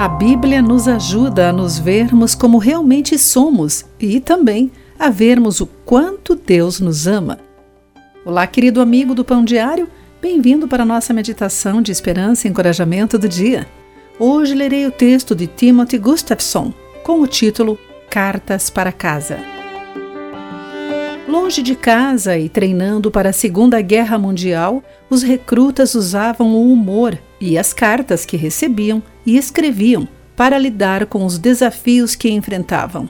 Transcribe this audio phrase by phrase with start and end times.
[0.00, 5.66] A Bíblia nos ajuda a nos vermos como realmente somos e também a vermos o
[5.66, 7.38] quanto Deus nos ama.
[8.24, 13.18] Olá, querido amigo do Pão Diário, bem-vindo para a nossa meditação de esperança e encorajamento
[13.18, 13.68] do dia.
[14.18, 16.72] Hoje lerei o texto de Timothy Gustafson
[17.04, 17.78] com o título
[18.08, 19.36] Cartas para Casa.
[21.28, 27.18] Longe de casa e treinando para a Segunda Guerra Mundial, os recrutas usavam o humor
[27.40, 33.08] e as cartas que recebiam e escreviam para lidar com os desafios que enfrentavam.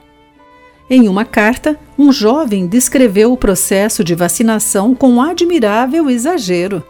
[0.89, 6.83] Em uma carta, um jovem descreveu o processo de vacinação com admirável exagero.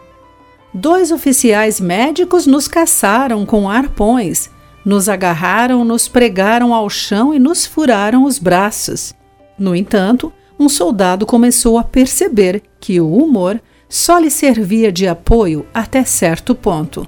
[0.73, 4.49] Dois oficiais médicos nos caçaram com arpões,
[4.84, 9.13] nos agarraram, nos pregaram ao chão e nos furaram os braços.
[9.60, 15.66] No entanto, um soldado começou a perceber que o humor só lhe servia de apoio
[15.73, 17.08] até certo ponto.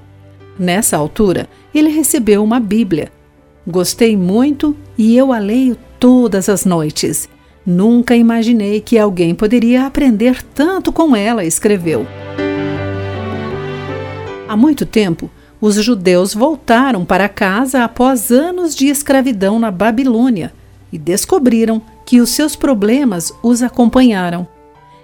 [0.58, 3.10] Nessa altura, ele recebeu uma Bíblia.
[3.66, 7.28] Gostei muito e eu a leio todas as noites.
[7.66, 12.06] Nunca imaginei que alguém poderia aprender tanto com ela, escreveu.
[14.46, 15.30] Há muito tempo,
[15.60, 20.52] os judeus voltaram para casa após anos de escravidão na Babilônia
[20.92, 24.46] e descobriram que os seus problemas os acompanharam.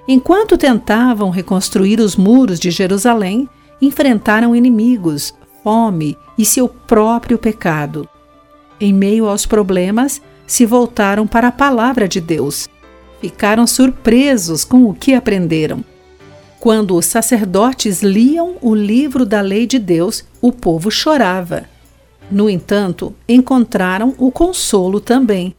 [0.06, 3.48] Enquanto tentavam reconstruir os muros de Jerusalém,
[3.80, 8.08] enfrentaram inimigos, fome e seu próprio pecado.
[8.80, 12.68] Em meio aos problemas, se voltaram para a palavra de Deus.
[13.20, 15.84] Ficaram surpresos com o que aprenderam.
[16.58, 21.64] Quando os sacerdotes liam o livro da lei de Deus, o povo chorava.
[22.30, 25.54] No entanto, encontraram o consolo também.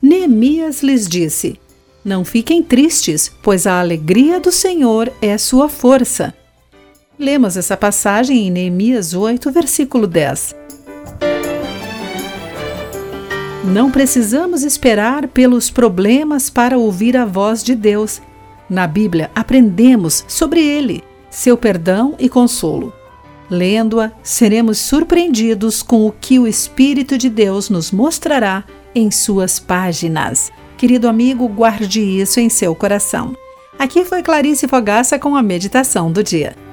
[0.00, 1.58] Neemias lhes disse:
[2.04, 6.34] Não fiquem tristes, pois a alegria do Senhor é sua força.
[7.18, 10.54] Lemos essa passagem em Neemias 8, versículo 10.
[13.64, 18.20] Não precisamos esperar pelos problemas para ouvir a voz de Deus.
[18.68, 22.92] Na Bíblia, aprendemos sobre ele, seu perdão e consolo.
[23.48, 28.62] Lendo-a, seremos surpreendidos com o que o Espírito de Deus nos mostrará
[28.94, 30.52] em suas páginas.
[30.76, 33.34] Querido amigo, guarde isso em seu coração.
[33.78, 36.65] Aqui foi Clarice Fogaça com a meditação do dia.